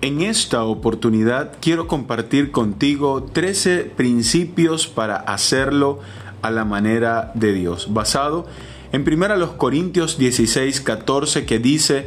En 0.00 0.22
esta 0.22 0.62
oportunidad 0.62 1.54
quiero 1.60 1.88
compartir 1.88 2.52
contigo 2.52 3.24
13 3.24 3.80
principios 3.96 4.86
para 4.86 5.16
hacerlo 5.16 5.98
a 6.40 6.52
la 6.52 6.64
manera 6.64 7.32
de 7.34 7.52
Dios, 7.52 7.92
basado 7.92 8.46
en 8.92 9.02
1 9.02 9.58
Corintios 9.58 10.16
16, 10.16 10.82
14 10.82 11.46
que 11.46 11.58
dice, 11.58 12.06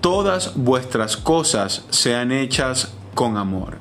todas 0.00 0.52
vuestras 0.54 1.16
cosas 1.16 1.84
sean 1.90 2.30
hechas 2.30 2.94
con 3.16 3.36
amor. 3.36 3.78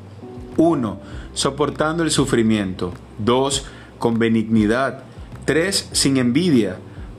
1. 0.58 1.00
Soportando 1.36 2.02
el 2.02 2.10
sufrimiento. 2.10 2.92
2. 3.20 3.68
Con 4.00 4.18
benignidad. 4.18 5.04
3. 5.46 5.90
Sin 5.92 6.18
envidia. 6.18 6.78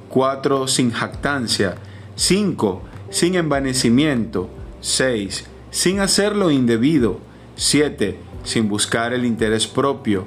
4. 0.08 0.66
Sin 0.66 0.90
jactancia. 0.90 1.76
5. 2.16 2.82
Sin 3.10 3.36
envanecimiento. 3.36 4.50
6 4.80 5.53
sin 5.74 5.98
hacerlo 5.98 6.52
indebido. 6.52 7.18
7. 7.56 8.16
Sin 8.44 8.68
buscar 8.68 9.12
el 9.12 9.24
interés 9.24 9.66
propio. 9.66 10.24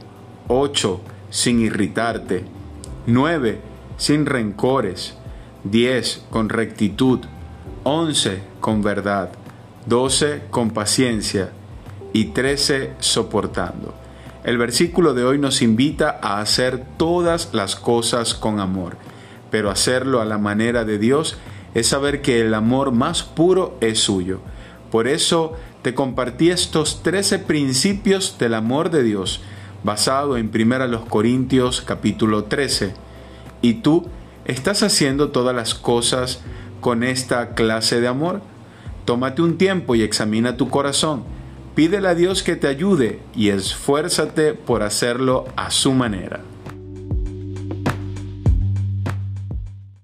8. 0.50 1.00
Sin 1.30 1.62
irritarte. 1.62 2.44
9. 3.06 3.62
Sin 3.96 4.26
rencores. 4.26 5.16
10. 5.64 6.26
Con 6.30 6.50
rectitud. 6.50 7.22
11. 7.84 8.42
Con 8.60 8.82
verdad. 8.82 9.30
12. 9.86 10.42
Con 10.50 10.72
paciencia. 10.72 11.52
Y 12.12 12.26
13. 12.26 12.96
Soportando. 13.00 13.94
El 14.44 14.58
versículo 14.58 15.14
de 15.14 15.24
hoy 15.24 15.40
nos 15.40 15.62
invita 15.62 16.20
a 16.22 16.42
hacer 16.42 16.84
todas 16.98 17.54
las 17.54 17.78
cosas 17.78 18.34
con 18.34 18.60
amor, 18.60 18.98
pero 19.50 19.72
hacerlo 19.72 20.20
a 20.20 20.26
la 20.26 20.38
manera 20.38 20.84
de 20.84 20.98
Dios 21.00 21.38
es 21.74 21.88
saber 21.88 22.22
que 22.22 22.42
el 22.42 22.54
amor 22.54 22.92
más 22.92 23.24
puro 23.24 23.78
es 23.80 24.00
suyo 24.00 24.42
por 24.92 25.08
eso 25.08 25.54
te 25.82 25.94
compartí 25.94 26.50
estos 26.50 27.04
13 27.04 27.40
principios 27.40 28.38
del 28.40 28.54
amor 28.54 28.90
de 28.90 29.04
Dios, 29.04 29.42
basado 29.84 30.38
en 30.38 30.52
1 30.54 31.06
Corintios 31.06 31.82
capítulo 31.82 32.46
13. 32.46 32.94
¿Y 33.62 33.76
tú 33.76 34.08
estás 34.46 34.84
haciendo 34.84 35.30
todas 35.30 35.56
las 35.56 35.74
cosas 35.74 36.42
con 36.82 37.04
esta 37.04 37.54
clase 37.54 38.02
de 38.02 38.08
amor? 38.08 38.42
Tómate 39.06 39.42
un 39.42 39.58
tiempo 39.58 39.96
y 39.96 40.02
examina 40.02 40.58
tu 40.58 40.70
corazón. 40.70 41.24
Pídele 41.76 42.08
a 42.08 42.16
Dios 42.16 42.44
que 42.44 42.56
te 42.56 42.68
ayude 42.68 43.20
y 43.36 43.50
esfuérzate 43.50 44.54
por 44.54 44.84
hacerlo 44.84 45.46
a 45.56 45.70
su 45.70 45.94
manera. 45.94 46.42